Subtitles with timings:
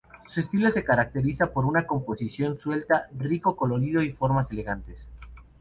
[0.25, 5.07] Su estilo se caracteriza por una composición suelta, rico colorido y formas elegantes.